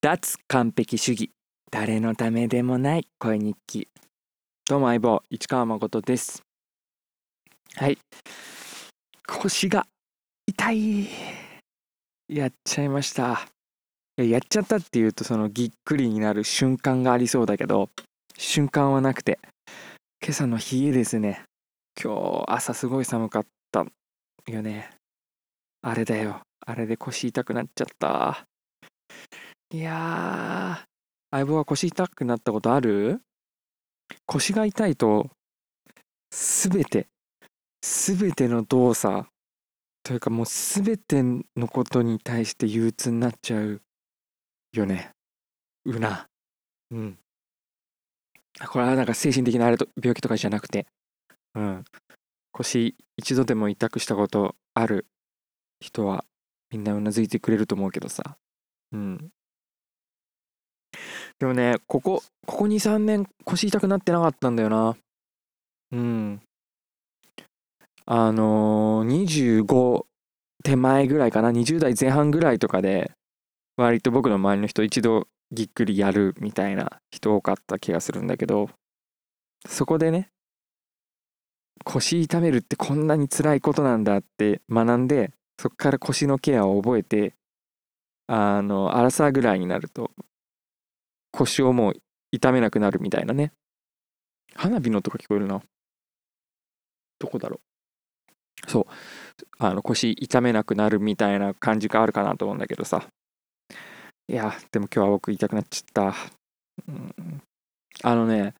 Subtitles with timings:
[0.00, 1.32] 脱完璧主義。
[1.72, 3.88] 誰のためでもない声日記。
[4.68, 6.40] どうも相棒市川誠です。
[7.74, 7.98] はい。
[9.26, 9.88] 腰が
[10.46, 11.08] 痛い。
[12.28, 13.48] やっちゃいました。
[14.16, 17.90] やっちゃったっていうとそのぎっくりになる瞬間がありそうだけど
[18.36, 19.40] 瞬間はなくて
[20.22, 21.42] 今朝の冷えですね。
[22.00, 23.84] 今日朝すごい寒かった
[24.46, 24.90] よね。
[25.82, 26.42] あれだよ。
[26.64, 28.44] あれで腰痛くなっちゃった。
[29.70, 30.86] いやー、
[31.30, 33.20] 相棒は腰痛くなったことある？
[34.24, 35.28] 腰が痛いと、
[36.30, 37.06] すべて、
[37.82, 39.26] すべての動作、
[40.02, 43.82] というかもうすべてのことに対して憂鬱になっちゃう
[44.72, 45.10] よね。
[45.84, 46.26] うな。
[46.90, 47.18] うん。
[48.70, 50.86] これはなんか精神的なあれと病気とかじゃなくて、
[51.54, 51.84] うん。
[52.52, 55.06] 腰一度でも痛くしたことある
[55.78, 56.24] 人は
[56.70, 58.38] みんなうなずいてくれると思うけどさ。
[58.92, 59.30] うん。
[61.38, 64.96] でもね、ここ、ここ2、3年腰痛くなってなかったんだよな。
[65.92, 66.40] うん。
[68.06, 70.06] あのー、25
[70.64, 73.12] 手前ぐらいかな、20代前半ぐらいとかで、
[73.76, 78.70] 割と僕の周りの人一度ぎっくりやるみたいな人多かった気がするんだけど、
[79.66, 80.30] そこでね、
[81.84, 87.34] 腰痛めるってこんなに辛いことなんだって学んで、そこから腰のケアを覚えて、
[88.26, 90.10] あの、アラサーぐらいになると、
[91.38, 91.94] 腰をもう
[92.32, 93.52] 痛めなくなるみたいなね。
[94.54, 95.62] 花火の音が聞こえるな。
[97.20, 97.60] どこだろ
[98.66, 98.70] う。
[98.70, 98.86] そう。
[99.58, 103.06] あの腰痛めなくなるみたいな感じがあるかなと思うんだけどさ。
[104.26, 106.16] いや、でも今日は僕痛くなっちゃった。
[106.88, 107.42] うん、
[108.02, 108.54] あのね、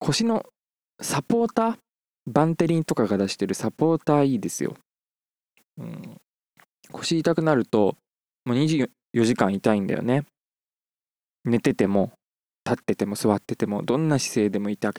[0.00, 0.44] 腰の
[1.00, 1.78] サポーター？
[2.26, 4.76] バンテリンとかが出してるサポーターいいですよ。
[5.78, 6.20] うん、
[6.90, 7.96] 腰痛くなると、
[8.44, 8.88] もう24
[9.24, 10.24] 時間痛いんだよね。
[11.44, 12.12] 寝てても
[12.64, 14.92] 立ってても座っててもどんな姿勢でも痛い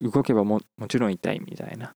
[0.00, 1.92] 動けばももちろん痛いみたいな。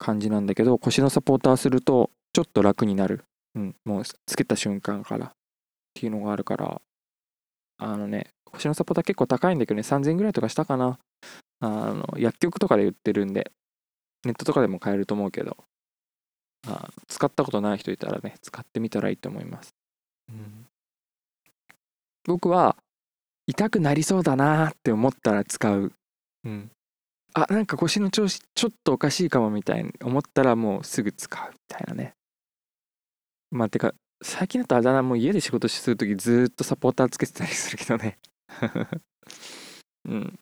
[0.00, 3.24] 感じなんだけど腰のサポーターするとちょっと楽になる、
[3.56, 5.26] うん、もうつけた瞬間から。
[5.26, 5.30] っ
[5.94, 6.80] ていうのがあるから。
[7.80, 10.98] あのね腰のサポーター結構高いんだけどね3000円ぐらいとかしたかな。
[11.60, 13.50] あの薬局とかで売ってるんで
[14.24, 15.56] ネットとかでも買えると思うけど。
[16.66, 19.70] あ使ったことない人いたらね使ってみたらいいと思います、
[22.28, 22.76] 僕は
[23.46, 25.92] 痛くなりそうだなって思ったら使う。
[26.44, 26.70] うん。
[27.32, 32.12] あ、なんか腰の調子ちょっとおかしいかもみたいに思ったらもうすぐ使うみたいなね。
[33.50, 38.18] まあてか、最近だとあだ名もう家で仕事するときずっとサポーターつけてたりするけどね。
[40.04, 40.38] うん。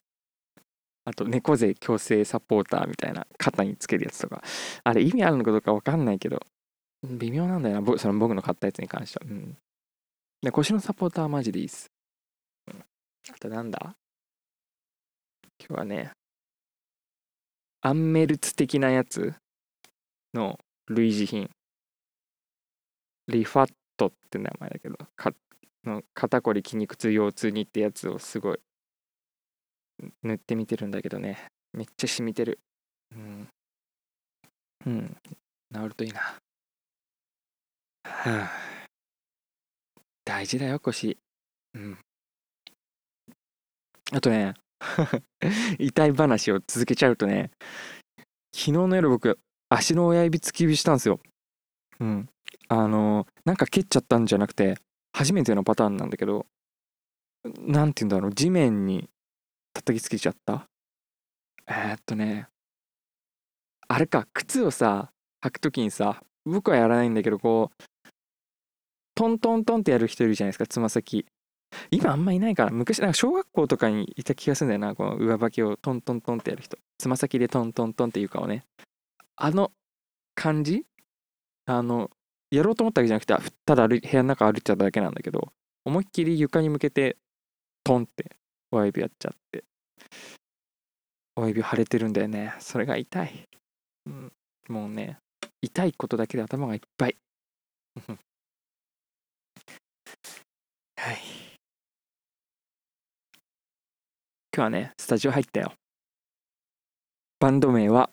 [1.05, 4.43] あと、猫背矯正サポーターみたいな肩につけるやつとか。
[4.83, 6.45] あれ意味あるのかどうかわかんないけど、
[7.03, 7.97] 微妙なんだよな。
[7.97, 9.31] その僕の買ったやつに関しては。
[9.31, 9.57] うん。
[10.41, 11.91] で、腰のサポーターマジでいいっす。
[12.67, 13.95] うん、あとなんだ？
[15.59, 16.11] 今日はね、
[17.81, 19.33] アンメルツ的なやつ
[20.33, 21.49] の類似品。
[23.27, 25.33] リファットって名前だけど、か
[25.83, 28.59] の肩こり筋肉痛腰痛にってやつをすごい
[30.23, 31.47] 塗ってみてるんだけどね。
[31.73, 32.59] めっちゃ染みてる。
[33.13, 33.47] うん。
[34.85, 35.17] うん。
[35.73, 36.21] 治るといいな。
[36.21, 36.39] は
[38.05, 38.76] あ。
[40.27, 41.17] 大事だよ、腰。
[41.73, 41.97] うん。
[44.11, 44.55] あとね、
[45.79, 47.49] 痛い話を続けちゃうとね、
[48.51, 49.39] 昨日の夜僕、
[49.69, 51.21] 足の親指突き指したんですよ。
[52.01, 52.29] うん。
[52.67, 54.77] あのなんか蹴っちゃったんじゃなくて、
[55.13, 56.45] 初めてのパターンなんだけど、
[57.59, 59.09] なんて言うんだろう、地面に
[59.73, 60.67] 叩きつけちゃった。
[61.67, 62.49] えー、っとね、
[63.87, 65.09] あれか、靴をさ、
[65.41, 67.83] 履くときにさ、僕はやらないんだけど、こう、
[69.17, 71.25] トントントンってやる人いるじゃないですか、つま先。
[71.89, 76.77] 今あんまいないから、昔、なんか小学校とかにいた気がするんだよな、この上履きをトントントンってやる人。
[76.99, 78.63] つま先でトントントンっていうかをね。
[79.35, 79.71] あの
[80.35, 80.85] 感じ？
[81.65, 82.11] あの、
[82.51, 83.35] やろうと思ったわけじゃなくて、
[83.65, 85.51] ただ部屋の中歩いちゃっただけなんだけど、
[85.83, 87.17] 思いっきり床に向けて、
[87.83, 88.35] トンって
[88.71, 89.63] 親指やっちゃって、
[91.35, 92.53] 親指腫れてるんだよね。
[92.59, 93.47] それが痛い。
[94.05, 94.31] うん、
[94.69, 95.17] もうね、
[95.61, 97.17] 痛いことだけで頭がいっぱい。
[101.07, 101.19] はい。
[104.53, 105.71] 今日はね、スタジオ入ったよ。
[107.39, 108.09] バンド名は、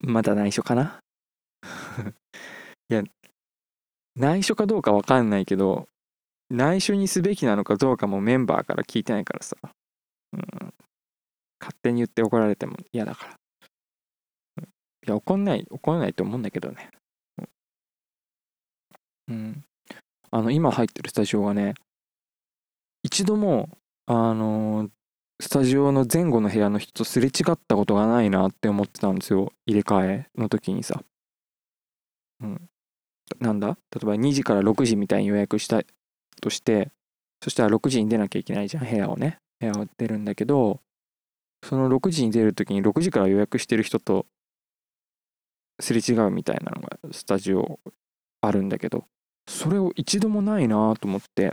[0.00, 1.00] まだ内緒かな？
[2.90, 3.02] いや、
[4.16, 5.88] 内緒かどうかわかんないけど、
[6.50, 9.56] 内緒にすべきなのかどうかもメンバーから聞いてないからさ。
[10.34, 10.40] うん、
[11.58, 13.38] 勝手に言って怒られても嫌だから。
[14.62, 14.66] い
[15.06, 16.90] や、怒んない、怒んないと思うんだけどね。
[19.28, 19.64] うん。
[20.34, 21.74] あの今入ってるスタジオがね
[23.02, 23.68] 一度も
[24.06, 24.88] あの
[25.40, 29.52] スタジオの前後の部屋の人とすれ違ったことがないなって思ってたんですよ。
[29.66, 31.02] 入れ替えの時にさ。
[32.40, 32.68] うん。
[33.40, 33.68] なんだ？
[33.68, 35.82] 例えば2時から6時みたいに予約した
[36.40, 36.90] として
[37.42, 39.38] そしたら6時に出なきゃいけないじゃん部屋をね。
[39.60, 40.80] 部屋を出るんだけど
[41.64, 44.26] その6時に出る時に6時から予約してる人と
[45.80, 47.80] すれ違うみたいなのがスタジオ
[48.40, 49.04] あるんだけど。
[49.52, 51.52] それを一度もないなと思って。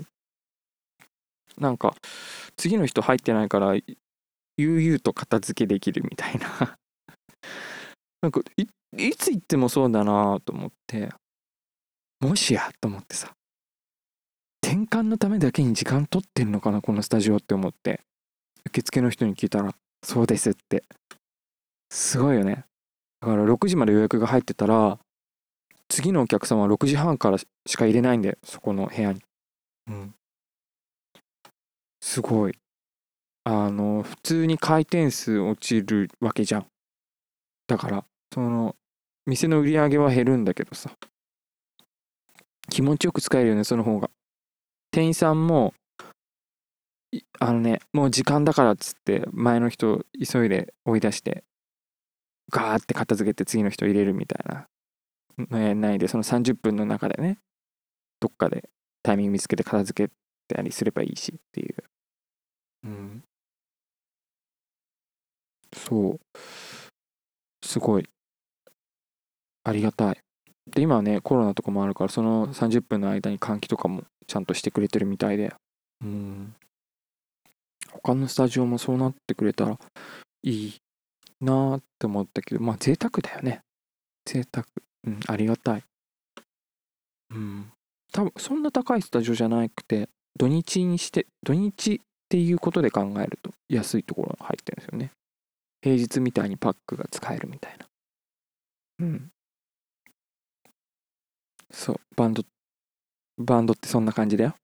[1.58, 1.94] なんか
[2.56, 3.76] 次の人入ってないから
[4.58, 6.78] 悠々と片付けできるみたいな。
[8.22, 11.10] なんかいつ行ってもそうだなと思って。
[12.22, 13.36] もしやと思ってさ。
[14.64, 18.02] 転換のためだけに時間取ってんのかなこのスタジオって思って。
[18.68, 20.86] 受付の人に聞いたら「そうです」って。
[21.92, 22.66] すごいよね。
[23.20, 25.00] だから6時まで予約が入ってたら
[25.90, 27.46] 次のお客さんは6時半からし
[27.76, 29.22] か入れないんだよそこの部屋に。
[29.88, 30.16] うん。
[32.00, 32.54] すごい。
[33.44, 36.68] あの普通に回転数落ちるわけじゃん。
[37.68, 38.76] だからその
[39.26, 40.92] 店の売り上げは減るんだけどさ。
[42.70, 44.12] 気持ちよく使えるよねその方が。
[44.92, 45.74] 店員さんも
[47.40, 51.44] あのねもう時間だからっつって前の人急いで追い出して
[52.52, 54.68] ガーって片付けて次の人入れるみたいな
[55.50, 57.40] のやないでその30分の中でね
[58.20, 58.70] どっかで
[59.04, 60.14] タイミング見つけて片付け
[60.48, 61.76] たりすればいいしっていう。
[62.86, 63.24] うん。
[65.74, 66.20] そう。
[67.64, 68.10] すごい。
[69.64, 70.18] ありがたい。
[70.68, 75.54] で今はねコロナとかもあるからその30分の間に換気とかもちゃんとしてくれてるみたいで。
[76.02, 76.56] うん。
[77.92, 79.78] 他のスタジオもそうなってくれたら
[80.44, 80.78] いい
[81.42, 83.62] なーって思ったけどまあ贅沢だよね。
[84.26, 84.66] 贅沢
[85.06, 85.84] うんありがたい。
[87.32, 87.72] うん。
[88.12, 92.00] 多分そんな高いスタジオじゃなくて土日にして土日っ
[92.30, 95.12] ていうことで考えると安いところが入ってるんですよね。
[95.82, 97.86] 平日みたいにパックが使えるみたいな。
[99.00, 99.32] うん。
[101.72, 102.44] そうバンド
[103.38, 104.56] バンドってそんな感じだよ。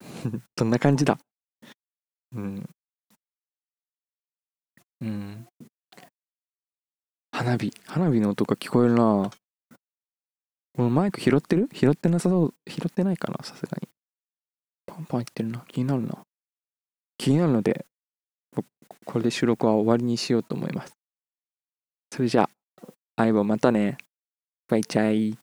[0.56, 1.18] そんな感じだ。
[2.32, 2.68] うん。
[5.00, 5.48] うん。
[7.32, 9.30] 花火花火の音が聞こえるな
[10.74, 11.68] このマイク拾ってる？
[11.72, 12.54] 拾ってなさそう？
[12.66, 13.44] 拾ってないかな？
[13.44, 13.88] さすがに。
[14.86, 15.64] パンパンいってるな。
[15.68, 16.18] 気になるな。
[17.18, 17.86] 気になるので
[19.04, 20.92] これで収録は終わりにしようと思います。
[22.10, 22.86] それじゃあ
[23.16, 23.98] 相棒またね。
[24.68, 25.38] バイチャイ。